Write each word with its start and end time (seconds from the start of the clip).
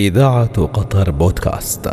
إذاعة 0.00 0.66
قطر 0.66 1.10
بودكاست. 1.10 1.88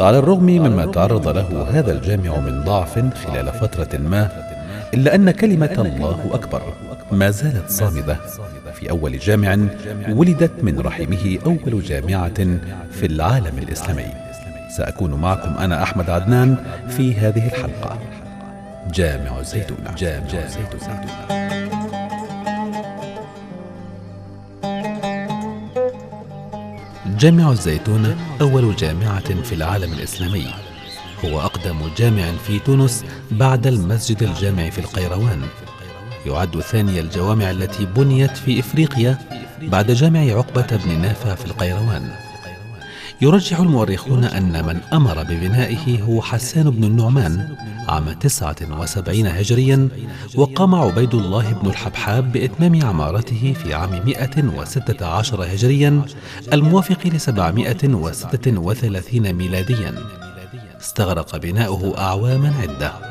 على 0.00 0.18
الرغم 0.18 0.44
مما 0.44 0.86
تعرض 0.86 1.28
له 1.28 1.66
هذا 1.70 1.92
الجامع 1.92 2.38
من 2.38 2.64
ضعف 2.64 2.98
خلال 2.98 3.52
فترة 3.52 3.98
ما 3.98 4.28
إلا 4.94 5.14
أن 5.14 5.30
كلمة 5.30 5.76
الله 5.78 6.30
أكبر 6.32 6.62
ما 7.12 7.30
زالت 7.30 7.70
صامدة. 7.70 8.16
في 8.80 8.90
أول 8.90 9.18
جامع 9.18 9.58
ولدت 10.08 10.64
من 10.64 10.80
رحمه 10.80 11.38
أول 11.46 11.82
جامعة 11.82 12.58
في 12.90 13.06
العالم 13.06 13.58
الإسلامي. 13.58 14.12
سأكون 14.76 15.14
معكم 15.14 15.50
أنا 15.50 15.82
أحمد 15.82 16.10
عدنان 16.10 16.56
في 16.88 17.14
هذه 17.14 17.46
الحلقة. 17.46 17.98
جامع 18.94 19.40
الزيتونة 19.40 19.94
جامع 19.98 20.26
الزيتونة 20.44 21.08
جامع 27.18 27.50
الزيتونة 27.50 28.16
أول 28.40 28.76
جامعة 28.76 29.42
في 29.42 29.54
العالم 29.54 29.92
الإسلامي. 29.92 30.46
هو 31.24 31.40
أقدم 31.40 31.90
جامع 31.96 32.32
في 32.46 32.58
تونس 32.58 33.04
بعد 33.30 33.66
المسجد 33.66 34.22
الجامع 34.22 34.70
في 34.70 34.78
القيروان. 34.78 35.42
يعد 36.28 36.60
ثاني 36.60 37.00
الجوامع 37.00 37.50
التي 37.50 37.86
بنيت 37.86 38.36
في 38.36 38.60
إفريقيا 38.60 39.18
بعد 39.62 39.90
جامع 39.90 40.20
عقبة 40.20 40.66
بن 40.84 41.00
نافع 41.00 41.34
في 41.34 41.46
القيروان. 41.46 42.10
يرجح 43.20 43.60
المؤرخون 43.60 44.24
أن 44.24 44.66
من 44.66 44.80
أمر 44.92 45.22
ببنائه 45.22 46.02
هو 46.02 46.22
حسان 46.22 46.70
بن 46.70 46.84
النعمان 46.84 47.56
عام 47.88 48.12
تسعة 48.12 48.56
وسبعين 48.80 49.26
هجريا 49.26 49.88
وقام 50.34 50.74
عبيد 50.74 51.14
الله 51.14 51.52
بن 51.52 51.70
الحبحاب 51.70 52.32
بإتمام 52.32 52.84
عمارته 52.84 53.54
في 53.62 53.74
عام 53.74 54.06
مئة 54.06 54.44
وستة 54.56 55.06
عشر 55.06 55.44
هجريا 55.54 56.02
الموافق 56.52 56.98
وستة 57.84 58.58
وثلاثين 58.58 59.32
ميلاديا. 59.32 59.94
استغرق 60.80 61.36
بناؤه 61.36 61.98
أعواما 61.98 62.52
عدة. 62.62 63.07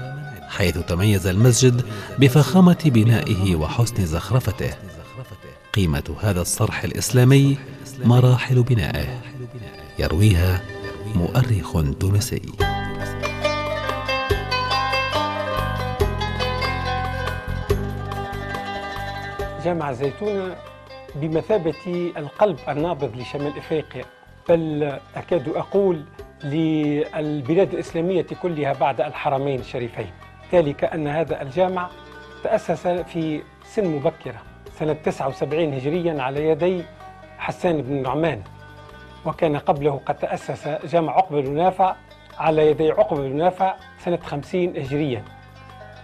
حيث 0.47 0.77
تميز 0.77 1.27
المسجد 1.27 1.81
بفخامة 2.19 2.77
بنائه 2.85 3.55
وحسن 3.55 4.05
زخرفته. 4.05 4.69
قيمة 5.73 6.15
هذا 6.21 6.41
الصرح 6.41 6.83
الإسلامي 6.83 7.57
مراحل 8.03 8.63
بنائه. 8.63 9.21
يرويها 9.99 10.61
مؤرخ 11.15 11.73
تونسي. 11.99 12.41
جامع 19.65 19.89
الزيتونة 19.89 20.55
بمثابة 21.15 22.11
القلب 22.17 22.57
النابض 22.69 23.15
لشمال 23.17 23.57
إفريقيا. 23.57 24.05
بل 24.49 24.83
أكاد 25.15 25.49
أقول 25.49 26.05
للبلاد 26.43 27.73
الإسلامية 27.73 28.25
كلها 28.41 28.73
بعد 28.73 29.01
الحرمين 29.01 29.59
الشريفين. 29.59 30.11
ذلك 30.53 30.83
أن 30.83 31.07
هذا 31.07 31.41
الجامع 31.41 31.89
تأسس 32.43 32.87
في 32.87 33.41
سن 33.63 33.87
مبكرة 33.87 34.41
سنة 34.79 34.93
79 34.93 35.73
هجريا 35.73 36.21
على 36.21 36.49
يدي 36.49 36.83
حسان 37.37 37.81
بن 37.81 38.01
نعمان 38.01 38.41
وكان 39.25 39.57
قبله 39.57 40.01
قد 40.05 40.15
تأسس 40.15 40.67
جامع 40.67 41.13
عقبة 41.13 41.41
بن 41.41 41.51
نافع 41.57 41.95
على 42.39 42.71
يدي 42.71 42.91
عقبة 42.91 43.21
بن 43.21 43.37
نافع 43.37 43.75
سنة 43.99 44.17
50 44.17 44.67
هجريا 44.67 45.23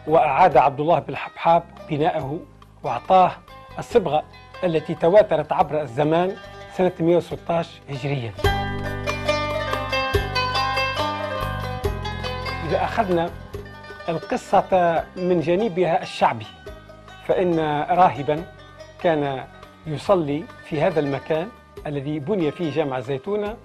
وأعاد 0.07 0.57
عبد 0.57 0.79
الله 0.79 0.99
بن 0.99 1.09
الحبحاب 1.13 1.63
بناءه 1.89 2.39
وأعطاه 2.83 3.31
الصبغة 3.79 4.23
التي 4.63 4.95
تواترت 4.95 5.51
عبر 5.51 5.81
الزمان 5.81 6.35
سنة 6.77 6.91
116 6.99 7.69
هجريا. 7.89 8.33
إذا 12.67 12.83
أخذنا 12.83 13.29
القصة 14.09 15.03
من 15.15 15.39
جانبها 15.39 16.01
الشعبي 16.01 16.45
فإن 17.27 17.59
راهبا 17.89 18.43
كان 19.01 19.43
يصلي 19.87 20.43
في 20.65 20.81
هذا 20.81 20.99
المكان 20.99 21.47
الذي 21.87 22.19
بني 22.19 22.51
فيه 22.51 22.71
جامع 22.71 22.97
الزيتونة 22.97 23.57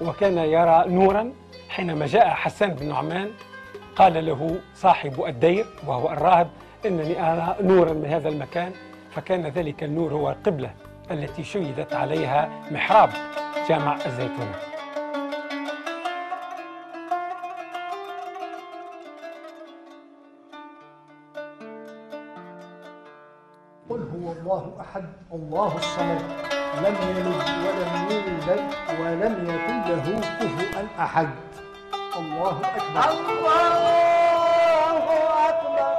وكان 0.00 0.38
يرى 0.38 0.84
نورا 0.88 1.32
حينما 1.68 2.06
جاء 2.06 2.28
حسان 2.28 2.70
بن 2.70 2.88
نعمان 2.88 3.30
قال 3.96 4.26
له 4.26 4.56
صاحب 4.74 5.24
الدير 5.24 5.66
وهو 5.86 6.10
الراهب 6.10 6.50
إنني 6.86 7.32
أرى 7.32 7.56
نورا 7.60 7.92
من 7.92 8.06
هذا 8.06 8.28
المكان 8.28 8.72
فكان 9.10 9.46
ذلك 9.46 9.84
النور 9.84 10.12
هو 10.12 10.30
القبلة 10.30 10.70
التي 11.10 11.44
شيدت 11.44 11.92
عليها 11.92 12.48
محراب 12.70 13.10
جامع 13.68 13.96
الزيتونة. 14.06 14.75
قل 23.96 24.02
هو 24.22 24.32
الله 24.32 24.76
أحد 24.80 25.04
الله 25.32 25.76
الصمد. 25.76 26.22
لم 26.84 26.96
يلد 27.08 27.26
ولم 27.64 27.92
يولد 28.10 28.60
ولم 29.00 29.34
يكن 29.50 29.76
له 29.88 30.20
كفوا 30.40 31.04
أحد. 31.04 31.28
الله 32.16 32.60
أكبر. 32.76 33.10
الله 33.10 33.88
أكبر. 35.48 35.96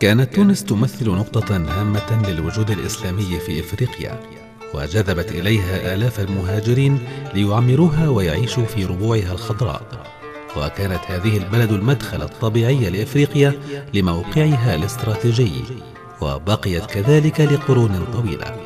كانت 0.00 0.34
تونس 0.34 0.64
تمثل 0.64 1.10
نقطة 1.10 1.56
هامة 1.56 2.28
للوجود 2.28 2.70
الإسلامي 2.70 3.38
في 3.38 3.60
إفريقيا. 3.60 4.45
وجذبت 4.76 5.32
إليها 5.32 5.94
آلاف 5.94 6.20
المهاجرين 6.20 6.98
ليعمروها 7.34 8.08
ويعيشوا 8.08 8.64
في 8.64 8.84
ربوعها 8.84 9.32
الخضراء. 9.32 9.82
وكانت 10.56 11.00
هذه 11.06 11.36
البلد 11.36 11.72
المدخل 11.72 12.22
الطبيعي 12.22 12.90
لإفريقيا 12.90 13.52
لموقعها 13.94 14.74
الاستراتيجي 14.74 15.52
وبقيت 16.20 16.86
كذلك 16.86 17.40
لقرون 17.40 18.06
طويلة. 18.12 18.56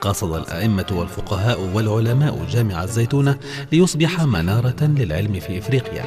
قصد 0.00 0.34
الأئمة 0.34 0.86
والفقهاء 0.92 1.60
والعلماء 1.74 2.44
جامع 2.50 2.84
الزيتونة 2.84 3.38
ليصبح 3.72 4.22
منارة 4.22 4.82
للعلم 4.82 5.40
في 5.40 5.58
إفريقيا. 5.58 6.04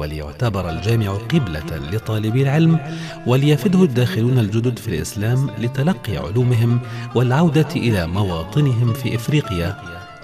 وليعتبر 0.00 0.70
الجامع 0.70 1.12
قبلة 1.12 1.76
لطالبي 1.92 2.42
العلم 2.42 2.80
وليفده 3.26 3.82
الداخلون 3.84 4.38
الجدد 4.38 4.78
في 4.78 4.88
الإسلام 4.88 5.50
لتلقي 5.58 6.16
علومهم 6.16 6.80
والعودة 7.14 7.68
إلى 7.76 8.06
مواطنهم 8.06 8.92
في 8.92 9.14
إفريقيا 9.14 9.76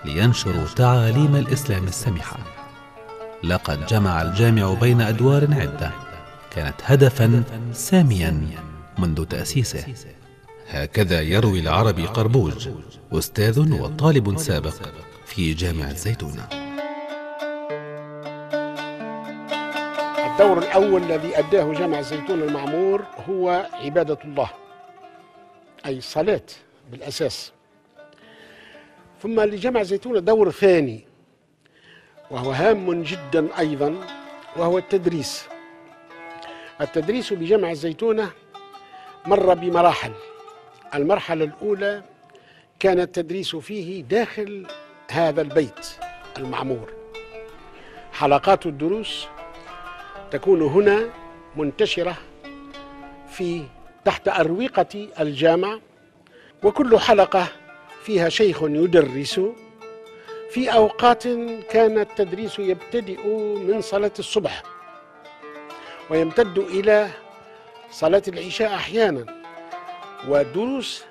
لينشروا 0.04 0.65
تعاليم 0.76 1.36
الإسلام 1.36 1.84
السمحة 1.84 2.38
لقد 3.44 3.86
جمع 3.86 4.22
الجامع 4.22 4.75
بين 4.75 5.00
أدوار 5.00 5.54
عدة 5.54 5.92
كانت 6.50 6.75
هدفا 6.84 7.42
ساميا 7.72 8.48
منذ 8.98 9.25
تأسيسه. 9.25 9.84
هكذا 10.69 11.20
يروي 11.20 11.60
العربي 11.60 12.06
قربوج 12.06 12.69
أستاذ 13.12 13.72
وطالب 13.72 14.38
سابق 14.38 14.75
في 15.26 15.54
جامع 15.54 15.91
الزيتونة. 15.91 16.66
الدور 20.36 20.59
الأول 20.59 21.03
الذي 21.03 21.38
أداه 21.38 21.72
جامع 21.72 21.98
الزيتون 21.98 22.42
المعمور 22.42 23.04
هو 23.28 23.68
عبادة 23.72 24.18
الله 24.24 24.50
أي 25.86 25.98
الصلاة 25.98 26.42
بالأساس. 26.91 27.53
ثم 29.22 29.41
لجامع 29.41 29.80
الزيتون 29.80 30.24
دور 30.24 30.50
ثاني 30.50 31.04
وهو 32.30 32.50
هام 32.50 33.03
جدا 33.03 33.59
أيضا 33.59 33.94
وهو 34.56 34.78
التدريس. 34.78 35.48
التدريس 36.80 37.33
بجامع 37.33 37.71
الزيتونة 37.71 38.30
مر 39.27 39.54
بمراحل. 39.54 40.12
المرحلة 40.94 41.44
الأولى 41.44 42.03
كان 42.78 43.00
التدريس 43.00 43.56
فيه 43.56 44.03
داخل 44.03 44.66
هذا 45.10 45.42
البيت 45.42 45.86
المعمور. 46.38 46.92
حلقات 48.12 48.66
الدروس 48.66 49.27
تكون 50.30 50.62
هنا 50.62 51.08
منتشرة 51.56 52.16
في 53.30 53.64
تحت 54.04 54.28
أروقة 54.28 55.08
الجامع 55.20 55.78
وكل 56.62 56.98
حلقة 56.98 57.46
فيها 58.02 58.28
شيخ 58.28 58.62
يدرس. 58.62 59.40
في 60.50 60.72
أوقات 60.72 61.22
كان 61.70 61.98
التدريس 61.98 62.58
يبتدئ 62.58 63.26
من 63.56 63.80
صلاة 63.80 64.12
الصبح 64.18 64.62
ويمتد 66.10 66.58
إلى 66.58 67.08
صلاة 67.90 68.22
العشاء 68.28 68.74
أحيانا. 68.74 69.24
ودروس 70.28 71.04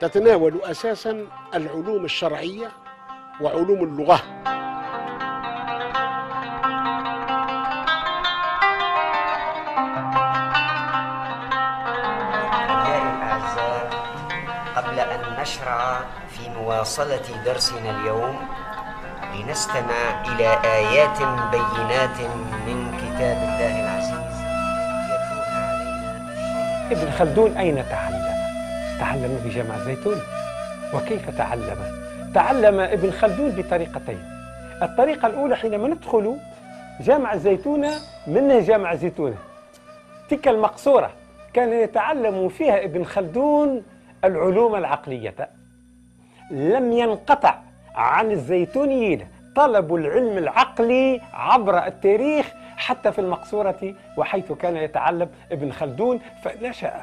تتناول 0.00 0.60
أساسا 0.62 1.26
العلوم 1.54 2.04
الشرعية 2.04 2.72
وعلوم 3.40 3.84
اللغة. 3.84 4.22
نشرع 15.54 16.00
في 16.28 16.50
مواصلة 16.50 17.44
درسنا 17.44 17.90
اليوم 17.90 18.36
لنستمع 19.34 20.24
إلى 20.26 20.48
آيات 20.64 21.18
بينات 21.52 22.20
من 22.66 22.92
كتاب 22.98 23.36
الله 23.36 23.80
العزيز. 23.80 24.34
يتلوها 25.10 25.66
علينا 25.68 26.92
ابن 26.92 27.10
خلدون 27.10 27.56
أين 27.56 27.84
تعلم؟ 27.88 28.24
تعلم 29.00 29.40
في 29.42 29.48
جامع 29.48 29.76
الزيتون 29.76 30.20
وكيف 30.94 31.38
تعلم؟ 31.38 31.78
تعلم 32.34 32.80
ابن 32.80 33.10
خلدون 33.10 33.50
بطريقتين. 33.50 34.24
الطريقة 34.82 35.26
الأولى 35.26 35.56
حينما 35.56 35.88
ندخل 35.88 36.36
جامع 37.00 37.32
الزيتونة 37.32 37.92
من 38.26 38.64
جامع 38.64 38.92
الزيتونة 38.92 39.36
تلك 40.30 40.48
المقصورة. 40.48 41.10
كان 41.52 41.72
يتعلم 41.72 42.48
فيها 42.48 42.84
ابن 42.84 43.04
خلدون 43.04 43.82
العلوم 44.26 44.74
العقلية. 44.74 45.50
لم 46.50 46.92
ينقطع 46.92 47.58
عن 47.94 48.30
الزيتونيين 48.30 49.28
طلب 49.56 49.94
العلم 49.94 50.38
العقلي 50.38 51.20
عبر 51.32 51.86
التاريخ 51.86 52.52
حتى 52.76 53.12
في 53.12 53.20
المقصورة 53.20 53.94
وحيث 54.16 54.52
كان 54.52 54.76
يتعلم 54.76 55.30
ابن 55.52 55.72
خلدون 55.72 56.20
فنشأ 56.44 57.02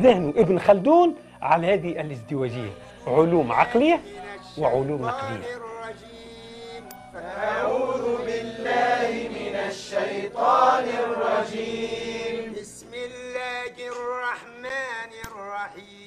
ذهن 0.00 0.32
ابن 0.36 0.58
خلدون 0.58 1.14
على 1.42 1.74
هذه 1.74 2.00
الازدواجية. 2.00 2.70
علوم 3.06 3.52
عقلية 3.52 4.00
وعلوم 4.58 5.02
نقدية. 5.02 5.40
بسم 12.60 12.94
الله 12.94 13.74
الرحمن 13.88 15.10
الرحيم. 15.26 16.03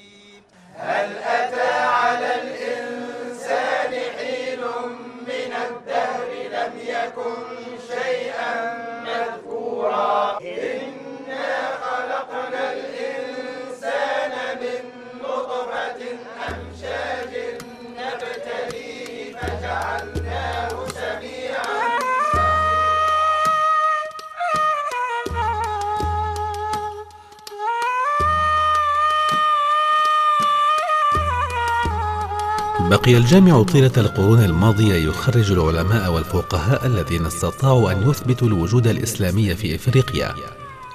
بقي 32.90 33.16
الجامع 33.16 33.62
طيلة 33.62 33.92
القرون 33.96 34.44
الماضية 34.44 35.08
يخرج 35.08 35.52
العلماء 35.52 36.12
والفقهاء 36.12 36.86
الذين 36.86 37.26
استطاعوا 37.26 37.92
أن 37.92 38.10
يثبتوا 38.10 38.48
الوجود 38.48 38.86
الإسلامي 38.86 39.54
في 39.54 39.74
إفريقيا. 39.74 40.34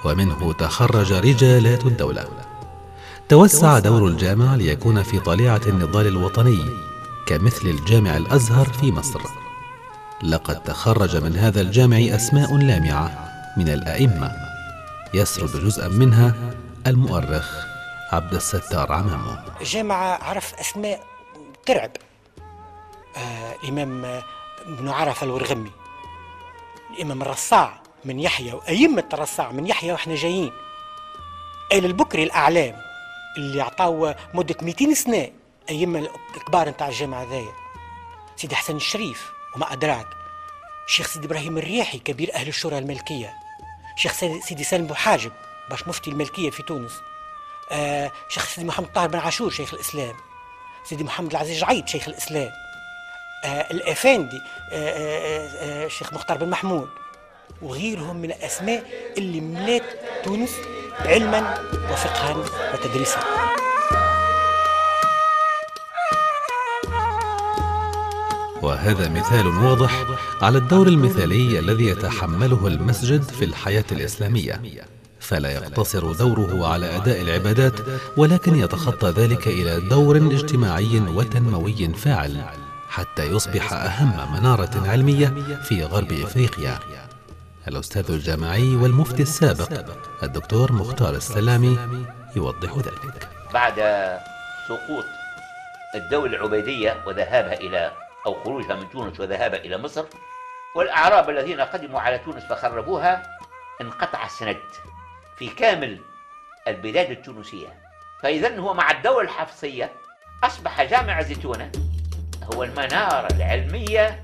ومنه 0.04 0.52
تخرج 0.52 1.12
رجالات 1.12 1.86
الدولة. 1.86 2.28
توسع 3.28 3.78
دور 3.78 4.08
الجامع 4.08 4.54
ليكون 4.54 5.02
في 5.02 5.20
طليعة 5.20 5.60
النضال 5.66 6.06
الوطني 6.06 6.64
كمثل 7.26 7.68
الجامع 7.68 8.16
الأزهر 8.16 8.64
في 8.64 8.92
مصر. 8.92 9.20
لقد 10.22 10.62
تخرج 10.62 11.16
من 11.16 11.36
هذا 11.36 11.60
الجامع 11.60 11.98
أسماء 11.98 12.56
لامعة 12.56 13.28
من 13.56 13.68
الأئمة. 13.68 14.32
يسرد 15.14 15.64
جزءا 15.64 15.88
منها 15.88 16.34
المؤرخ 16.86 17.50
عبد 18.12 18.34
الستار 18.34 18.92
عمامو. 18.92 19.36
جامعة 19.64 20.18
عرف 20.22 20.54
أسماء 20.54 21.13
ترعب. 21.64 21.90
آه 23.16 23.54
الإمام 23.62 24.22
بن 24.66 24.88
عرفة 24.88 25.24
الورغمي. 25.24 25.70
الإمام 26.90 27.22
الرصاع 27.22 27.80
من 28.04 28.20
يحيى 28.20 28.52
وأئمة 28.52 29.04
الرصاع 29.12 29.52
من 29.52 29.66
يحيى 29.66 29.92
وإحنا 29.92 30.14
جايين. 30.14 30.52
آل 31.72 31.84
البكري 31.84 32.22
الأعلام 32.22 32.82
اللي 33.36 33.62
عطاو 33.62 34.14
مدة 34.34 34.56
200 34.62 34.94
سنة 34.94 35.30
أئمة 35.70 36.08
الكبار 36.36 36.68
نتاع 36.68 36.88
الجامعة 36.88 37.24
ذايا 37.24 37.52
سيدي 38.36 38.56
حسن 38.56 38.76
الشريف 38.76 39.32
وما 39.56 39.72
أدراك. 39.72 40.06
شيخ 40.86 41.06
سيدي 41.06 41.26
إبراهيم 41.26 41.58
الرياحي 41.58 41.98
كبير 41.98 42.34
أهل 42.34 42.48
الشورى 42.48 42.78
الملكية. 42.78 43.34
شيخ 43.96 44.12
سيدي 44.40 44.64
سالم 44.64 44.86
بوحاجب 44.86 45.32
باش 45.70 45.88
مفتي 45.88 46.10
الملكية 46.10 46.50
في 46.50 46.62
تونس. 46.62 46.92
آه 47.70 48.12
شيخ 48.28 48.46
سيدي 48.46 48.66
محمد 48.66 48.92
طاهر 48.92 49.08
بن 49.08 49.18
عاشور 49.18 49.50
شيخ 49.50 49.74
الإسلام. 49.74 50.14
سيدي 50.84 51.04
محمد 51.04 51.30
العزيز 51.30 51.58
جعيد 51.60 51.88
شيخ 51.88 52.08
الإسلام. 52.08 52.50
آه 53.44 53.70
الأفندي 53.70 54.40
آه 54.72 54.74
آه 54.74 55.48
آه 55.82 55.86
الشيخ 55.86 56.12
مختار 56.12 56.38
بن 56.38 56.48
محمود 56.48 56.88
وغيرهم 57.62 58.16
من 58.16 58.30
الأسماء 58.30 58.82
اللي 59.18 59.40
ملات 59.40 59.82
تونس 60.24 60.50
علما 61.00 61.54
وفقها 61.90 62.36
وتدريسا. 62.74 63.20
وهذا 68.62 69.08
مثال 69.08 69.46
واضح 69.46 70.04
على 70.42 70.58
الدور 70.58 70.86
المثالي 70.86 71.58
الذي 71.58 71.86
يتحمله 71.86 72.66
المسجد 72.66 73.22
في 73.22 73.44
الحياة 73.44 73.84
الإسلامية. 73.92 74.60
فلا 75.24 75.50
يقتصر 75.50 76.12
دوره 76.12 76.66
على 76.72 76.96
أداء 76.96 77.22
العبادات 77.22 77.74
ولكن 78.16 78.56
يتخطى 78.56 79.08
ذلك 79.08 79.48
إلى 79.48 79.80
دور 79.80 80.16
اجتماعي 80.16 81.00
وتنموي 81.00 81.88
فاعل 81.88 82.44
حتى 82.88 83.24
يصبح 83.24 83.72
أهم 83.72 84.32
منارة 84.32 84.90
علمية 84.90 85.26
في 85.62 85.84
غرب 85.84 86.12
إفريقيا. 86.12 86.78
الأستاذ 87.68 88.10
الجامعي 88.10 88.76
والمفتي 88.76 89.22
السابق 89.22 89.84
الدكتور 90.22 90.72
مختار 90.72 91.14
السلامي 91.14 91.78
يوضح 92.36 92.76
ذلك. 92.76 93.28
بعد 93.52 93.74
سقوط 94.68 95.04
الدولة 95.94 96.36
العبيدية 96.36 97.04
وذهابها 97.06 97.60
إلى 97.60 97.92
أو 98.26 98.44
خروجها 98.44 98.76
من 98.76 98.90
تونس 98.90 99.20
وذهابها 99.20 99.60
إلى 99.60 99.78
مصر 99.78 100.04
والأعراب 100.76 101.30
الذين 101.30 101.60
قدموا 101.60 102.00
على 102.00 102.18
تونس 102.18 102.44
فخربوها 102.44 103.22
انقطع 103.80 104.26
السند. 104.26 104.56
في 105.38 105.48
كامل 105.48 106.00
البلاد 106.68 107.10
التونسية. 107.10 107.68
فإذا 108.22 108.58
هو 108.58 108.74
مع 108.74 108.90
الدولة 108.90 109.20
الحفصية 109.20 109.92
أصبح 110.44 110.82
جامع 110.82 111.22
زيتونة. 111.22 111.72
هو 112.54 112.64
المنارة 112.64 113.34
العلمية 113.34 114.22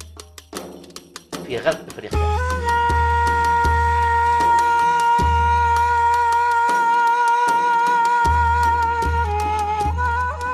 في 1.47 1.59
غرب 1.59 1.89
أفريقيا. 1.89 2.41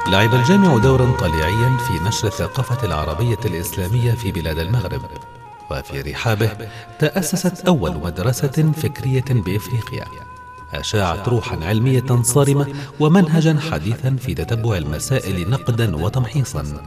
لعب 0.09 0.35
الجامع 0.35 0.77
دورا 0.77 1.17
طليعيا 1.19 1.77
في 1.79 2.05
نشر 2.05 2.29
الثقافة 2.29 2.87
العربية 2.87 3.39
الإسلامية 3.45 4.13
في 4.13 4.33
بلاد 4.33 4.59
المغرب. 4.59 5.03
وفي 5.71 6.01
رحابه 6.01 6.69
تأسست 6.99 7.67
أول 7.67 7.95
مدرسة 7.95 8.73
فكرية 8.73 9.25
بإفريقيا. 9.31 10.07
أشاعت 10.75 11.29
روحا 11.29 11.59
علمية 11.65 12.23
صارمة 12.23 12.75
ومنهجا 13.01 13.59
حديثا 13.73 14.17
في 14.17 14.35
تتبع 14.35 14.77
المسائل 14.77 15.51
نقدا 15.51 15.97
وتمحيصا 15.97 16.83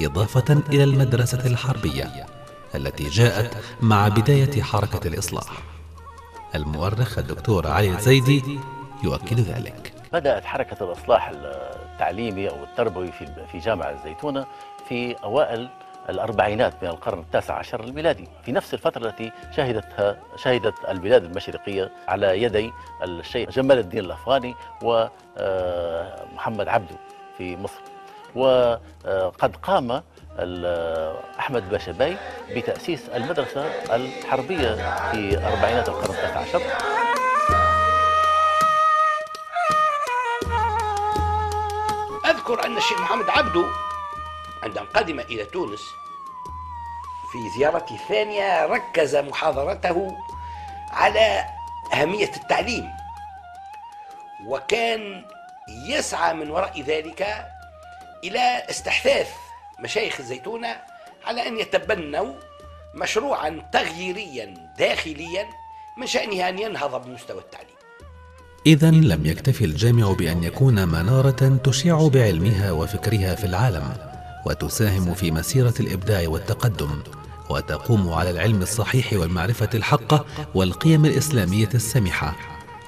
إضافة 0.00 0.62
إلى 0.68 0.84
المدرسة 0.84 1.46
الحربية 1.46 2.26
التي 2.74 3.08
جاءت 3.08 3.56
مع 3.80 4.08
بداية 4.08 4.62
حركة 4.62 5.08
الإصلاح. 5.08 5.46
المؤرخ 6.54 7.18
الدكتور 7.18 7.66
علي 7.66 7.88
الزيدي 7.88 8.58
يؤكد 9.04 9.40
ذلك. 9.40 9.92
بدأت 10.12 10.44
حركة 10.44 10.84
الإصلاح 10.84 11.32
التعليمي 11.34 12.48
أو 12.48 12.64
التربوي 12.64 13.12
في 13.12 13.46
في 13.52 13.58
جامعة 13.58 13.90
الزيتونة 13.90 14.46
في 14.88 15.14
أوائل 15.24 15.68
الأربعينات 16.08 16.74
من 16.82 16.88
القرن 16.88 17.18
التاسع 17.18 17.54
عشر 17.54 17.84
الميلادي. 17.84 18.28
في 18.44 18.52
نفس 18.52 18.74
الفترة 18.74 19.06
التي 19.06 19.32
شهدتها 19.56 20.16
شهدت 20.36 20.74
البلاد 20.88 21.24
المشرقية 21.24 21.90
على 22.08 22.42
يدي 22.42 22.72
الشيخ 23.02 23.50
جمال 23.50 23.78
الدين 23.78 24.04
الأفغاني 24.04 24.54
ومحمد 24.82 26.68
عبده 26.68 26.96
في 27.38 27.56
مصر. 27.56 27.80
وقد 28.34 29.56
قام 29.56 30.02
أحمد 31.38 31.70
باشا 31.70 31.92
باي 31.92 32.16
بتأسيس 32.50 33.08
المدرسة 33.08 33.66
الحربية 33.94 34.74
في 35.10 35.46
أربعينات 35.46 35.88
القرن 35.88 36.14
التاسع 36.14 36.40
عشر. 36.40 36.62
أذكر 42.26 42.66
أن 42.66 42.76
الشيخ 42.76 43.00
محمد 43.00 43.30
عبده 43.30 43.64
عندما 44.62 44.86
قدم 44.94 45.20
إلى 45.20 45.44
تونس 45.44 45.80
في 47.32 47.58
زيارته 47.58 47.94
الثانية 47.94 48.66
ركز 48.66 49.16
محاضرته 49.16 50.16
على 50.90 51.44
أهمية 51.94 52.30
التعليم 52.36 52.90
وكان 54.46 55.24
يسعى 55.88 56.34
من 56.34 56.50
وراء 56.50 56.82
ذلك 56.82 57.46
إلى 58.24 58.62
استحثاث 58.70 59.28
مشايخ 59.80 60.20
الزيتونة 60.20 60.76
على 61.24 61.48
أن 61.48 61.58
يتبنوا 61.58 62.34
مشروعا 62.94 63.62
تغييريا 63.72 64.54
داخليا 64.78 65.46
من 65.98 66.06
شأنه 66.06 66.48
أن 66.48 66.58
ينهض 66.58 67.06
بمستوى 67.06 67.38
التعليم. 67.38 67.76
إذا 68.66 68.90
لم 68.90 69.26
يكتفي 69.26 69.64
الجامع 69.64 70.12
بأن 70.12 70.44
يكون 70.44 70.88
منارة 70.88 71.60
تشيع 71.64 72.08
بعلمها 72.08 72.72
وفكرها 72.72 73.34
في 73.34 73.44
العالم. 73.44 74.11
وتساهم 74.46 75.14
في 75.14 75.30
مسيرة 75.30 75.74
الإبداع 75.80 76.28
والتقدم 76.28 76.90
وتقوم 77.50 78.10
على 78.10 78.30
العلم 78.30 78.62
الصحيح 78.62 79.12
والمعرفة 79.12 79.68
الحقة 79.74 80.24
والقيم 80.54 81.04
الإسلامية 81.04 81.68
السمحة 81.74 82.36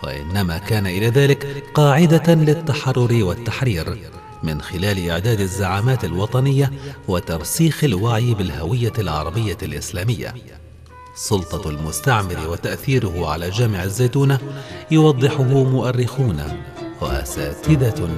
وإنما 0.03 0.59
كان 0.59 0.87
إلى 0.87 1.09
ذلك 1.09 1.65
قاعدة 1.75 2.35
للتحرر 2.35 3.25
والتحرير 3.25 3.99
من 4.43 4.61
خلال 4.61 5.11
إعداد 5.11 5.41
الزعامات 5.41 6.05
الوطنية 6.05 6.73
وترسيخ 7.09 7.85
الوعي 7.85 8.35
بالهوية 8.35 8.93
العربية 8.99 9.59
الإسلامية. 9.63 10.35
سلطة 11.17 11.71
المستعمر 11.71 12.49
وتأثيره 12.49 13.29
على 13.29 13.51
جامع 13.51 13.83
الزيتونة 13.85 14.39
يوضحه 14.91 15.65
مؤرخون 15.65 16.43
وأساتذة 17.01 18.09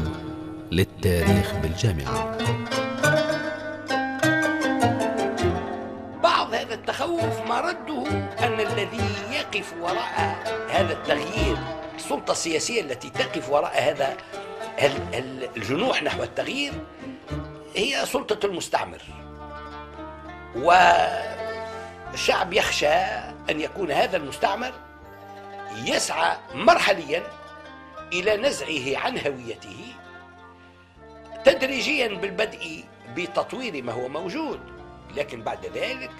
للتاريخ 0.72 1.52
بالجامعة. 1.62 2.36
التخوف 7.26 7.47
مرده 7.49 8.09
أن 8.47 8.61
الذي 8.61 9.11
يقف 9.33 9.75
وراء 9.80 10.38
هذا 10.71 10.92
التغيير 10.92 11.56
السلطة 11.97 12.33
السياسية 12.33 12.80
التي 12.80 13.11
تقف 13.11 13.50
وراء 13.50 13.83
هذا 13.83 14.16
الجنوح 15.56 16.02
نحو 16.02 16.23
التغيير 16.23 16.73
هي 17.76 18.06
سلطة 18.06 18.47
المستعمر. 18.47 19.02
والشعب 20.56 22.52
يخشى 22.52 22.95
أن 23.50 23.61
يكون 23.61 23.90
هذا 23.90 24.16
المستعمر 24.16 24.73
يسعى 25.85 26.37
مرحليا 26.54 27.23
إلى 28.12 28.37
نزعه 28.37 28.99
عن 29.04 29.18
هويته 29.18 29.95
تدريجيا 31.45 32.09
بالبدء 32.09 32.85
بتطوير 33.16 33.83
ما 33.83 33.92
هو 33.92 34.09
موجود. 34.09 34.61
لكن 35.16 35.42
بعد 35.42 35.66
ذلك 35.75 36.11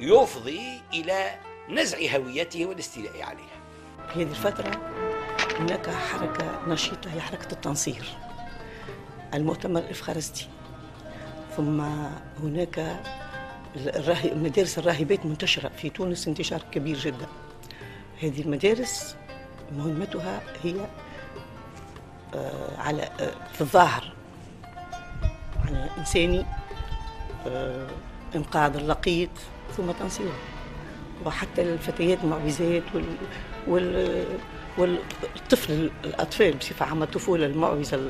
يفضي 0.00 0.80
إلى 0.92 1.34
نزع 1.70 1.98
هويته 2.16 2.66
والاستيلاء 2.66 3.22
عليها. 3.22 3.64
في 4.12 4.22
هذه 4.22 4.30
الفترة 4.30 4.70
هناك 5.60 5.90
حركة 5.90 6.68
نشيطة 6.68 7.12
هي 7.12 7.20
حركة 7.20 7.52
التنصير 7.52 8.04
المؤتمر 9.34 9.80
الإفخارستي. 9.80 10.48
ثم 11.56 11.80
هناك 12.42 13.00
المدارس 14.24 14.78
الراهبات 14.78 15.26
منتشرة 15.26 15.68
في 15.68 15.90
تونس 15.90 16.28
انتشار 16.28 16.62
كبير 16.72 16.98
جدا. 16.98 17.26
هذه 18.22 18.40
المدارس 18.40 19.16
مهمتها 19.72 20.42
هي 20.62 20.74
آه، 22.34 22.80
على 22.80 23.02
آه، 23.02 23.32
في 23.52 23.60
الظاهر 23.60 24.12
على 25.66 25.90
إنساني 25.98 26.46
آه، 27.46 27.88
إنقاذ 28.34 28.76
اللقيط 28.76 29.30
ثم 29.76 29.90
تنصيره. 29.90 30.38
وحتى 31.26 31.62
الفتيات 31.62 32.18
المعوزات 32.24 32.82
وال, 32.94 33.04
وال 33.66 34.24
والطفل 34.78 35.90
الأطفال 36.04 36.56
بصفة 36.56 36.86
عامة 36.86 37.04
الطفولة 37.04 37.46
المعوزة 37.46 38.00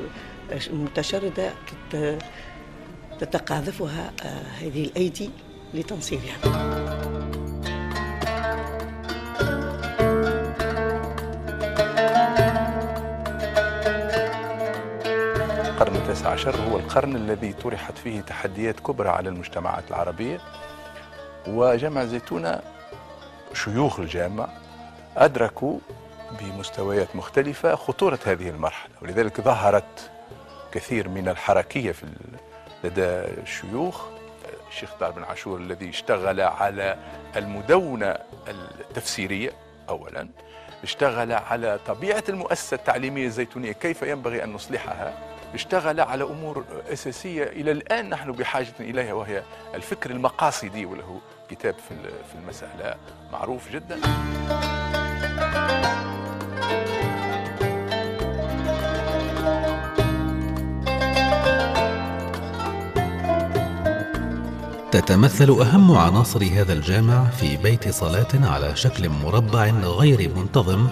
المتشردة 0.67 1.51
تتقاذفها 3.19 4.13
آه، 4.23 4.43
هذه 4.61 4.83
الأيدي 4.85 5.29
لتنصيرها. 5.73 6.35
القرن 15.69 15.95
التاسع 15.95 16.29
عشر 16.29 16.55
هو 16.55 16.77
القرن 16.77 17.15
الذي 17.15 17.53
طرحت 17.53 17.97
فيه 17.97 18.21
تحديات 18.21 18.79
كبرى 18.79 19.09
على 19.09 19.29
المجتمعات 19.29 19.83
العربية. 19.89 20.39
وجامع 21.47 22.05
زيتونة 22.05 22.61
شيوخ 23.53 23.99
الجامع 23.99 24.47
أدركوا 25.17 25.79
بمستويات 26.41 27.15
مختلفة 27.15 27.75
خطورة 27.75 28.19
هذه 28.25 28.49
المرحلة 28.49 28.91
ولذلك 29.01 29.41
ظهرت 29.41 30.11
كثير 30.71 31.09
من 31.09 31.27
الحركية 31.29 31.91
في 31.91 32.05
لدى 32.83 33.05
الشيوخ. 33.41 34.01
الشيخ 34.69 34.89
دار 34.99 35.11
بن 35.11 35.23
عاشور 35.23 35.59
الذي 35.59 35.89
اشتغل 35.89 36.41
على 36.41 36.97
المدونة 37.35 38.17
التفسيرية 38.89 39.51
أولا 39.89 40.27
اشتغل 40.83 41.31
على 41.31 41.79
طبيعة 41.87 42.23
المؤسسة 42.29 42.75
التعليمية 42.75 43.25
الزيتونية 43.25 43.71
كيف 43.71 44.01
ينبغي 44.01 44.43
أن 44.43 44.53
نصلحها؟ 44.53 45.34
اشتغل 45.55 45.99
على 45.99 46.23
أمور 46.23 46.63
أساسية 46.93 47.43
إلى 47.43 47.71
الآن 47.71 48.09
نحن 48.09 48.31
بحاجة 48.31 48.73
إليها 48.79 49.13
وهي 49.13 49.43
الفكر 49.73 50.11
المقاصدي 50.11 50.85
وله 50.85 51.21
كتاب 51.49 51.75
في 52.29 52.35
المسألة 52.35 52.95
معروف 53.31 53.71
جدا. 53.71 53.99
تتمثل 64.91 65.49
أهم 65.49 65.97
عناصر 65.97 66.43
هذا 66.43 66.73
الجامع 66.73 67.29
في 67.29 67.57
بيت 67.57 67.89
صلاة 67.89 68.27
على 68.33 68.75
شكل 68.75 69.09
مربع 69.09 69.65
غير 69.69 70.31
منتظم 70.35 70.87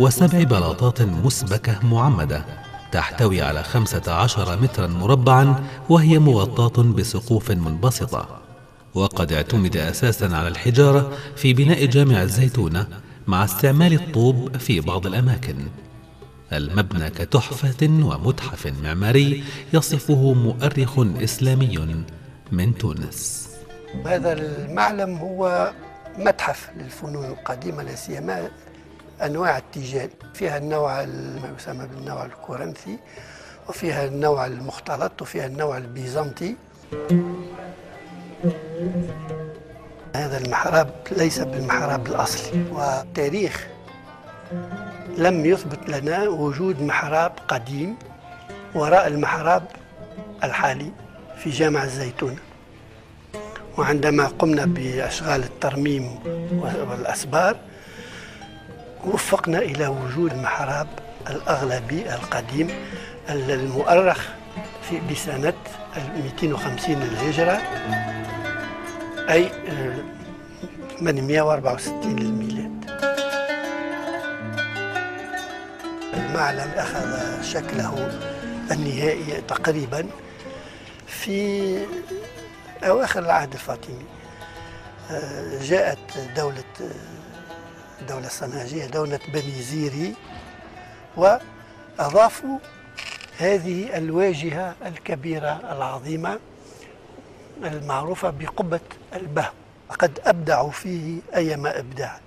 وسبع 0.00 0.42
بلاطات 0.42 1.02
مسبكة 1.02 1.86
معمدة. 1.86 2.67
تحتوي 2.92 3.42
على 3.42 3.62
خمسة 3.62 4.12
عشر 4.12 4.60
مترا 4.60 4.86
مربعا 4.86 5.64
وهي 5.88 6.18
مغطاة 6.18 6.82
بسقوف 6.82 7.50
منبسطة. 7.50 8.40
وقد 8.94 9.32
اعتمد 9.32 9.76
أساسا 9.76 10.24
على 10.24 10.48
الحجارة 10.48 11.12
في 11.36 11.52
بناء 11.54 11.84
جامع 11.84 12.22
الزيتونة 12.22 12.86
مع 13.26 13.44
استعمال 13.44 13.92
الطوب 13.92 14.56
في 14.56 14.80
بعض 14.80 15.06
الأماكن. 15.06 15.56
المبنى 16.52 17.10
كتحفة 17.10 17.76
ومتحف 17.82 18.72
معماري 18.82 19.44
يصفه 19.72 20.32
مؤرخ 20.32 20.98
إسلامي 20.98 22.04
من 22.52 22.78
تونس. 22.78 23.48
هذا 24.06 24.32
المعلم 24.32 25.16
هو 25.16 25.72
متحف 26.18 26.70
للفنون 26.76 27.24
القديمة 27.24 27.82
لا 27.82 27.94
سيما 27.94 28.50
أنواع 29.22 29.58
التيجان. 29.58 30.10
فيها 30.34 30.58
النوع 30.58 31.04
ما 31.04 31.54
يسمى 31.58 31.86
بالنوع 31.86 32.24
الكورنثي 32.24 32.98
وفيها 33.68 34.06
النوع 34.06 34.46
المختلط 34.46 35.22
وفيها 35.22 35.46
النوع 35.46 35.76
البيزنطي. 35.76 36.56
هذا 40.16 40.38
المحراب 40.38 40.90
ليس 41.10 41.38
بالمحراب 41.40 42.06
الأصلي 42.06 42.64
والتاريخ 42.72 43.66
لم 45.16 45.46
يثبت 45.46 45.88
لنا 45.88 46.28
وجود 46.28 46.82
محراب 46.82 47.32
قديم 47.48 47.96
وراء 48.74 49.06
المحراب 49.06 49.62
الحالي 50.44 50.92
في 51.38 51.50
جامع 51.50 51.84
الزيتون. 51.84 52.36
وعندما 53.78 54.26
قمنا 54.26 54.64
بأشغال 54.64 55.44
الترميم 55.44 56.18
والأسبار 56.90 57.56
وفقنا 59.04 59.58
إلى 59.58 59.86
وجود 59.86 60.32
المحراب 60.32 60.86
الأغلبي 61.30 62.14
القديم 62.14 62.70
المؤرخ 63.30 64.28
في 64.90 65.00
بسنة 65.10 65.52
250 66.24 66.94
للهجرة 66.96 67.62
أي 69.30 69.50
864 71.00 72.16
للميلاد. 72.16 72.68
المعلم 76.14 76.70
أخذ 76.76 77.42
شكله 77.42 78.20
النهائي 78.70 79.40
تقريبا 79.48 80.06
في 81.06 81.76
أواخر 82.82 83.20
العهد 83.20 83.52
الفاطمي. 83.52 84.04
آه، 85.10 85.62
جاءت 85.62 85.98
دولة 86.36 86.64
الدولة 88.00 88.26
الصناعية 88.26 88.86
دولة 88.86 89.20
بني 89.28 89.62
زيري 89.62 90.14
وأضافوا 91.16 92.58
هذه 93.38 93.98
الواجهة 93.98 94.74
الكبيرة 94.86 95.60
العظيمة 95.72 96.38
المعروفة 97.64 98.30
بقبة 98.30 98.80
البهو 99.14 99.52
وقد 99.90 100.20
أبدعوا 100.24 100.70
فيه 100.70 101.20
أيما 101.36 101.78
إبداع 101.78 102.20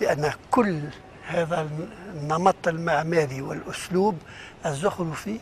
لأن 0.00 0.32
كل 0.50 0.80
هذا 1.26 1.68
النمط 2.14 2.68
المعماري 2.68 3.42
والأسلوب 3.42 4.18
الزخرفي 4.66 5.40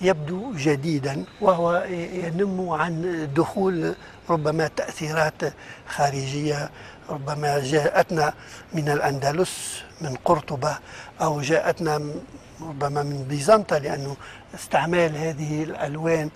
يبدو 0.00 0.52
جديدا 0.56 1.24
وهو 1.40 1.84
ينم 2.12 2.68
عن 2.70 3.28
دخول 3.36 3.94
ربما 4.30 4.70
تأثيرات 4.76 5.42
خارجية 5.88 6.70
ربما 7.10 7.58
جاءتنا 7.64 8.32
من 8.74 8.88
الأندلس 8.88 9.82
من 10.00 10.14
قرطبة 10.24 10.78
أو 11.20 11.40
جاءتنا 11.40 12.00
ربما 12.60 13.02
من 13.02 13.24
بيزنطة 13.28 13.78
لأنه 13.78 14.16
استعمال 14.54 15.16
هذه 15.16 15.62
الألوان 15.62 16.30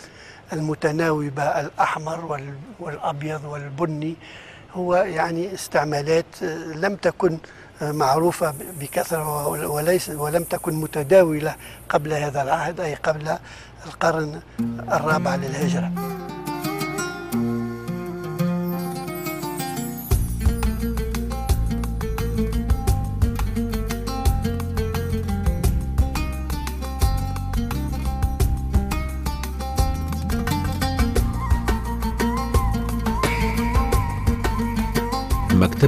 المتناوبة 0.53 1.43
الأحمر 1.43 2.39
والأبيض 2.81 3.45
والبني 3.45 4.15
هو 4.75 4.95
يعني 4.95 5.55
استعمالات 5.55 6.43
لم 6.75 6.97
تكن 6.97 7.39
معروفة 7.83 8.55
بكثرة 8.81 9.47
وليس 9.47 10.09
ولم 10.11 10.45
تكن 10.45 10.75
متداولة 10.75 11.55
قبل 11.89 12.13
هذا 12.13 12.43
العهد 12.43 12.81
أي 12.81 12.95
قبل 12.95 13.37
القرن 13.87 14.41
الرابع 14.93 15.35
للهجرة. 15.35 15.93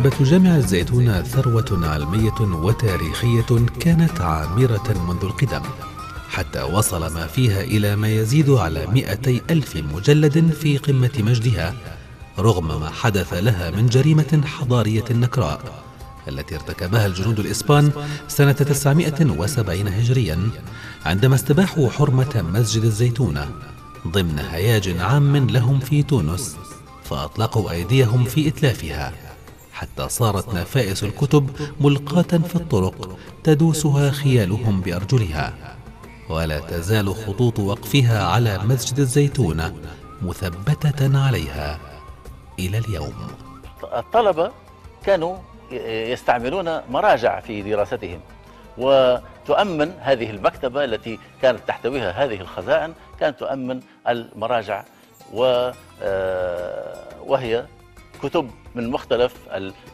مكتبة 0.05 0.25
جامع 0.25 0.57
الزيتون 0.57 1.23
ثروة 1.23 1.89
علمية 1.89 2.41
وتاريخية 2.41 3.67
كانت 3.81 4.21
عامرة 4.21 5.05
منذ 5.09 5.25
القدم 5.25 5.63
حتى 6.29 6.63
وصل 6.63 7.15
ما 7.15 7.27
فيها 7.27 7.61
إلى 7.61 7.97
ما 7.97 8.09
يزيد 8.09 8.51
على 8.51 8.87
مئتي 8.87 9.43
ألف 9.51 9.77
مجلد 9.77 10.51
في 10.53 10.79
قمة 10.79 11.11
مجدها 11.19 11.75
رغم 12.39 12.81
ما 12.81 12.91
حدث 12.91 13.33
لها 13.33 13.71
من 13.71 13.87
جريمة 13.87 14.43
حضارية 14.45 15.05
نكراء 15.11 15.83
التي 16.29 16.55
ارتكبها 16.55 17.07
الجنود 17.07 17.41
الإسبان 17.41 17.91
سنة 18.29 18.53
970 18.53 19.89
هجريا 19.89 20.51
عندما 21.05 21.35
استباحوا 21.35 21.91
حرمة 21.91 22.45
مسجد 22.55 22.83
الزيتونة 22.85 23.51
ضمن 24.09 24.39
هياج 24.39 24.97
عام 24.99 25.37
لهم 25.51 25.81
في 25.81 26.03
تونس 26.03 26.57
فأطلقوا 27.05 27.71
أيديهم 27.71 28.25
في 28.25 28.49
إتلافها. 28.49 29.34
حتى 29.75 30.09
صارت 30.09 30.55
نفائس 30.55 31.05
الكتب 31.05 31.51
ملقاة 31.81 32.39
في 32.39 32.57
الطرق 32.57 33.19
تدوسها 33.45 34.11
خيالهم 34.11 34.81
بأرجلها 34.81 35.77
ولا 36.31 36.59
تزال 36.59 37.15
خطوط 37.15 37.59
وقفها 37.59 38.27
على 38.27 38.59
مسجد 38.59 38.99
الزيتون 38.99 39.83
مثبتة 40.23 41.25
عليها 41.27 41.79
إلى 42.59 42.79
اليوم. 42.79 43.15
الطلبة 43.83 44.51
كانوا 45.07 45.37
يستعملون 46.13 46.81
مراجع 46.91 47.41
في 47.41 47.63
دراستهم 47.63 48.21
وتؤمن 48.79 49.93
هذه 50.01 50.31
المكتبة 50.31 50.85
التي 50.85 51.19
كانت 51.43 51.61
تحتويها 51.69 52.11
هذه 52.11 52.41
الخزائن 52.41 52.95
كانت 53.21 53.39
تؤمن 53.41 53.81
المراجع 54.09 54.85
آه، 56.03 56.95
وهي 57.27 57.67
كتب 58.23 58.51
من 58.75 58.91
مختلف 58.91 59.49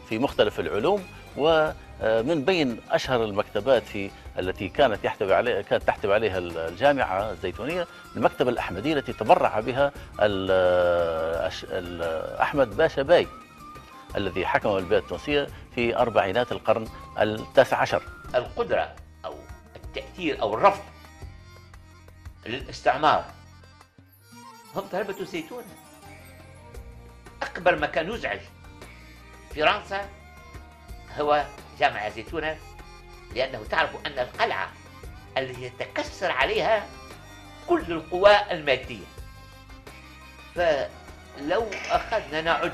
في 0.09 0.19
مختلف 0.19 0.59
العلوم 0.59 1.03
ومن 1.37 2.45
بين 2.45 2.79
أشهر 2.91 3.23
المكتبات 3.23 3.83
في 3.83 4.11
التي 4.39 4.69
كانت 4.69 5.03
يحتوي 5.05 5.33
عليها 5.33 5.61
كانت 5.61 5.83
تحتوي 5.83 6.13
عليها 6.13 6.37
الجامعة 6.37 7.31
الزيتونية 7.31 7.87
المكتبة 8.15 8.49
الأحمدية 8.49 8.93
التي 8.93 9.13
تبرع 9.13 9.59
بها 9.59 9.91
أحمد 12.41 12.77
باشا 12.77 13.01
باي 13.01 13.27
الذي 14.17 14.45
حكم 14.45 14.77
البلاد 14.77 15.01
التونسية 15.01 15.47
في 15.75 15.97
أربعينات 15.97 16.51
القرن 16.51 16.87
التاسع 17.19 17.77
عشر. 17.77 18.03
القدرة 18.35 18.95
أو 19.25 19.35
التأثير 19.75 20.41
أو 20.41 20.53
الرفض 20.53 20.83
للاستعمار 22.45 23.25
هم 24.75 24.83
طلبه 24.91 25.19
الزيتون 25.19 25.63
أكبر 27.41 27.79
مكان 27.79 28.11
يزعج 28.11 28.39
فرنسا 29.55 30.09
هو 31.19 31.45
جامع 31.79 32.09
زيتونة 32.09 32.57
لأنه 33.35 33.63
تعرف 33.69 33.89
أن 34.05 34.19
القلعة 34.19 34.69
التي 35.37 35.63
يتكسر 35.63 36.31
عليها 36.31 36.85
كل 37.67 37.91
القوى 37.91 38.35
المادية. 38.51 39.05
فلو 40.55 41.65
أخذنا 41.91 42.41
نعد 42.41 42.73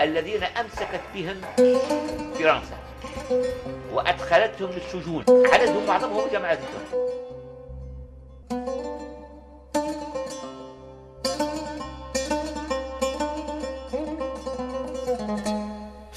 الذين 0.00 0.44
أمسكت 0.44 1.00
بهم 1.14 1.40
فرنسا 2.34 2.78
وأدخلتهم 3.90 4.70
للسجون 4.70 5.24
عددهم 5.28 5.86
معظمهم 5.86 6.30
جامعة 6.32 6.54
زيتونة. 6.54 7.23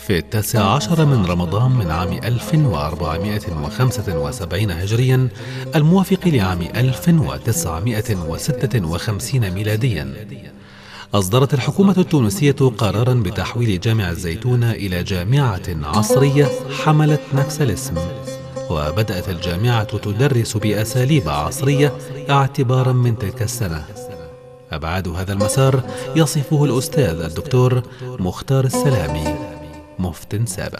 في 0.08 0.18
التاسع 0.18 0.62
عشر 0.62 1.06
من 1.06 1.26
رمضان 1.26 1.72
من 1.72 1.92
عام 1.92 2.14
1475 2.14 4.72
هجريا 4.72 5.28
الموافق 5.76 6.28
لعام 6.28 6.62
1956 6.62 9.52
ميلاديا. 9.52 10.28
أصدرت 11.14 11.54
الحكومة 11.54 11.96
التونسية 11.98 12.52
قرارا 12.52 13.14
بتحويل 13.14 13.80
جامع 13.80 14.10
الزيتون 14.10 14.64
إلى 14.64 15.04
جامعة 15.04 15.62
عصرية 15.84 16.50
حملت 16.84 17.22
نفس 17.34 17.62
الاسم. 17.62 17.96
وبدأت 18.70 19.30
الجامعة 19.30 19.98
تدرس 19.98 20.58
بأساليب 20.58 21.30
عصرية 21.30 21.98
اعتبارا 22.30 22.94
من 22.94 23.18
تلك 23.18 23.42
السنة. 23.42 23.86
أبعاد 24.72 25.08
هذا 25.08 25.34
المسار 25.34 25.84
يصفه 26.16 26.66
الأستاذ 26.66 27.22
الدكتور 27.22 27.82
مختار 28.20 28.66
السلامي. 28.66 29.47
مفت 30.00 30.48
سابق. 30.48 30.80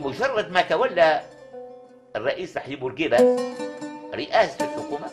مجرد 0.00 0.50
ما 0.50 0.62
تولى 0.62 1.22
الرئيس 2.16 2.54
تحيي 2.54 2.76
بورقيبة 2.76 3.18
رئاسة 4.14 4.64
الحكومة 4.64 5.10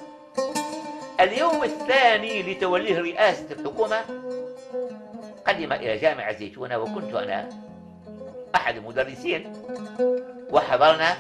اليوم 1.20 1.64
الثاني 1.64 2.44
لتوليه 2.44 3.00
رئاسة 3.00 3.46
الحكومة 3.52 4.02
قدم 5.48 5.74
إلى 5.74 5.98
جامع 5.98 6.30
الزيتونة 6.30 6.78
وكنت 6.78 7.14
أنا 7.14 7.50
أحد 8.56 8.76
المدرسين 8.78 9.54
وحضرنا 10.52 11.18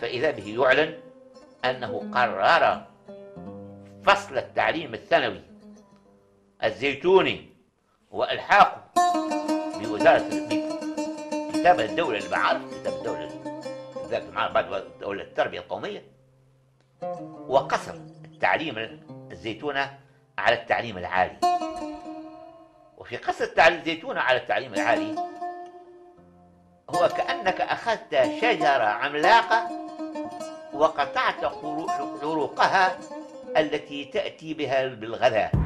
فإذا 0.00 0.30
به 0.30 0.54
يعلن 0.62 0.94
أنه 1.64 2.10
قرر 2.14 2.86
فصل 4.04 4.38
التعليم 4.38 4.94
الثانوي 4.94 5.42
الزيتوني 6.64 7.48
وإلحاقه 8.10 8.85
بوزاره 9.86 10.28
كتاب 11.52 11.80
الدولة 11.80 12.18
المعارف 12.18 12.80
كتاب 12.80 12.92
الدولة 12.92 13.30
ذات 14.08 14.22
المعارف 14.22 14.52
بعد 14.52 14.84
دولة 15.00 15.22
التربية 15.22 15.60
القومية. 15.60 16.02
وقصر 17.48 17.94
التعليم 18.24 19.00
الزيتونة 19.32 19.98
على 20.38 20.54
التعليم 20.54 20.98
العالي. 20.98 21.36
وفي 22.98 23.16
قصر 23.16 23.44
التعليم 23.44 23.78
الزيتونة 23.78 24.20
على 24.20 24.38
التعليم 24.38 24.74
العالي 24.74 25.14
هو 26.90 27.08
كأنك 27.08 27.60
أخذت 27.60 28.14
شجرة 28.40 28.84
عملاقة 28.84 29.68
وقطعت 30.74 31.44
عروقها 32.22 32.98
التي 33.56 34.04
تأتي 34.04 34.54
بها 34.54 34.86
بالغذاء. 34.86 35.65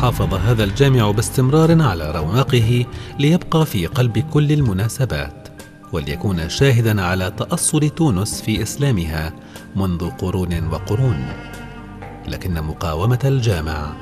حافظ 0.00 0.34
هذا 0.34 0.64
الجامع 0.64 1.10
باستمرار 1.10 1.82
على 1.82 2.10
رونقه 2.10 2.86
ليبقى 3.18 3.66
في 3.66 3.86
قلب 3.86 4.18
كل 4.18 4.52
المناسبات 4.52 5.48
وليكون 5.92 6.48
شاهدا 6.48 7.02
على 7.02 7.30
تأصل 7.30 7.88
تونس 7.88 8.42
في 8.42 8.62
إسلامها 8.62 9.32
منذ 9.76 10.10
قرون 10.10 10.68
وقرون. 10.68 11.26
لكن 12.28 12.62
مقاومة 12.62 13.18
الجامع 13.24 13.92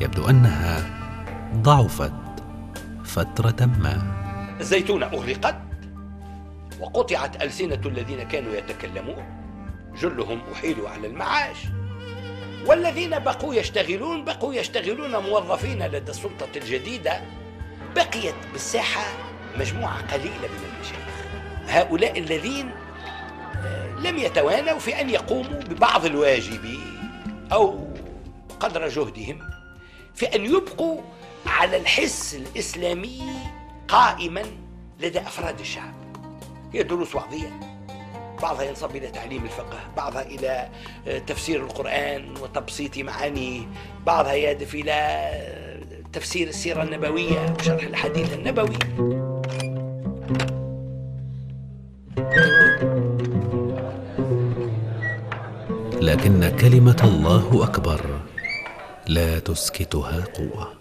يبدو 0.00 0.30
أنها 0.30 0.86
ضعفت 1.54 2.12
فترة 3.04 3.66
ما. 3.66 4.02
الزيتونة 4.60 5.06
أغلقت 5.06 5.56
وقطعت 6.80 7.42
ألسنة 7.42 7.80
الذين 7.86 8.22
كانوا 8.22 8.52
يتكلمون. 8.54 9.24
جلهم 10.02 10.38
أحيلوا 10.52 10.88
على 10.88 11.06
المعاش. 11.06 11.56
والذين 12.66 13.18
بقوا 13.18 13.54
يشتغلون 13.54 14.24
بقوا 14.24 14.54
يشتغلون 14.54 15.16
موظفين 15.16 15.86
لدى 15.86 16.10
السلطة 16.10 16.48
الجديدة 16.56 17.20
بقيت 17.96 18.34
بالساحة 18.52 19.04
مجموعة 19.58 20.12
قليلة 20.12 20.48
من 20.48 20.70
المشايخ. 20.74 21.16
هؤلاء 21.66 22.18
الذين 22.18 22.70
آه، 23.56 23.86
لم 23.86 24.18
يتوانوا 24.18 24.78
في 24.78 25.00
أن 25.00 25.10
يقوموا 25.10 25.60
ببعض 25.60 26.04
الواجب 26.04 26.78
أو 27.52 27.88
قدر 28.60 28.88
جهدهم 28.88 29.38
في 30.14 30.26
أن 30.26 30.44
يبقوا 30.44 31.00
على 31.46 31.76
الحس 31.76 32.34
الإسلامي 32.34 33.22
قائما 33.88 34.42
لدى 35.00 35.18
أفراد 35.18 35.60
الشعب. 35.60 35.94
هي 36.72 36.82
دروس 36.82 37.14
وعظية. 37.14 37.60
بعضها 38.42 38.62
ينصب 38.62 38.96
إلى 38.96 39.08
تعليم 39.08 39.44
الفقه 39.44 39.78
بعضها 39.96 40.22
إلى 40.22 40.68
آه، 41.08 41.18
تفسير 41.18 41.60
القرآن 41.60 42.34
وتبسيط 42.42 42.98
معانيه 42.98 43.60
بعضها 44.06 44.32
يهدف 44.32 44.74
إلى 44.74 44.92
آه، 44.92 45.82
تفسير 46.12 46.48
السيرة 46.48 46.82
النبوية 46.82 47.54
وشرح 47.60 47.82
الحديث 47.82 48.34
النبوي 48.34 48.78
لكن 56.00 56.56
كلمة 56.60 57.00
الله 57.04 57.64
أكبر 57.64 58.00
لا 59.08 59.38
تسكتها 59.38 60.24
قوة. 60.34 60.75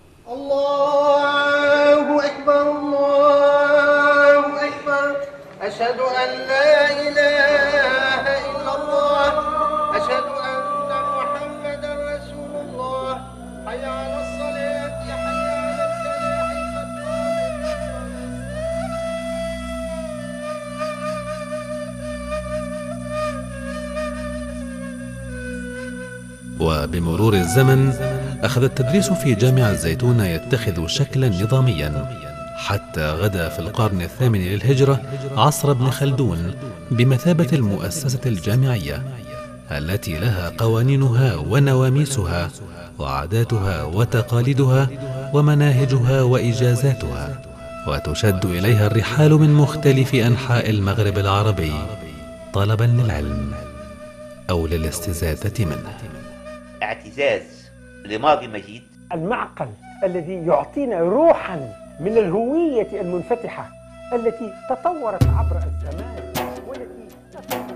أشهد 5.75 5.99
أن 5.99 6.31
لا 6.47 6.91
إله 7.07 8.23
إلا 8.47 8.71
الله. 8.79 9.31
أشهد 9.97 10.27
أن 10.49 10.89
محمدا 11.17 11.91
رسول 12.15 12.53
الله. 12.63 13.13
حي 13.65 13.85
على 13.85 14.17
الصلاة 14.23 15.03
حي 15.03 15.11
على 15.11 15.83
الفلاح 15.87 16.49
وبمرور 26.59 27.33
الزمن 27.33 27.93
أخذ 28.43 28.63
التدريس 28.63 29.13
في 29.13 29.35
جامع 29.35 29.69
الزيتون 29.69 30.19
يتخذ 30.19 30.87
شكلا 30.87 31.29
نظاميا. 31.29 32.24
حتى 32.55 33.09
غدا 33.09 33.49
في 33.49 33.59
القرن 33.59 34.01
الثامن 34.01 34.39
للهجرة 34.39 35.01
عصر 35.37 35.71
ابن 35.71 35.89
خلدون 35.89 36.55
بمثابة 36.91 37.49
المؤسسة 37.53 38.19
الجامعية 38.25 39.03
التي 39.71 40.19
لها 40.19 40.49
قوانينها 40.57 41.35
ونواميسها 41.35 42.49
وعاداتها 42.99 43.83
وتقاليدها 43.83 44.89
ومناهجها 45.33 46.21
وإجازاتها 46.21 47.41
وتشد 47.87 48.45
إليها 48.45 48.87
الرحال 48.87 49.33
من 49.33 49.53
مختلف 49.53 50.15
أنحاء 50.15 50.69
المغرب 50.69 51.17
العربي 51.17 51.73
طلبا 52.53 52.83
للعلم 52.83 53.53
أو 54.49 54.67
للاستزادة 54.67 55.65
منه. 55.65 55.97
اعتزاز 56.83 57.41
لماضي 58.05 58.47
مجيد. 58.47 58.83
المعقل 59.13 59.67
الذي 60.03 60.33
يعطينا 60.33 60.99
روحا 60.99 61.84
من 61.99 62.17
الهوية 62.17 63.01
المنفتحة 63.01 63.69
التي 64.13 64.53
تطورت 64.69 65.23
عبر 65.23 65.57
الزمان 65.57 66.33
والتي 66.67 67.07
اليوم 67.53 67.75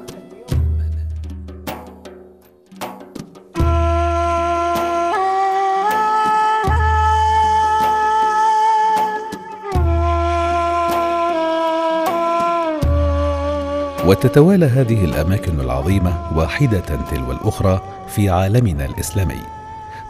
وتتوالى 14.05 14.65
هذه 14.65 15.05
الأماكن 15.05 15.59
العظيمة 15.59 16.37
واحدة 16.37 16.79
تلو 16.79 17.31
الأخرى 17.31 17.81
في 18.07 18.29
عالمنا 18.29 18.85
الإسلامي. 18.85 19.41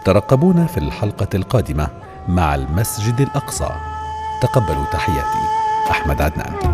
ترقبونا 0.05 0.65
في 0.65 0.77
الحلقة 0.77 1.27
القادمة 1.33 1.87
مع 2.27 2.55
المسجد 2.55 3.21
الأقصى. 3.21 3.98
تقبلوا 4.41 4.85
تحياتي. 4.85 5.43
أحمد 5.91 6.21
عدنان. 6.21 6.68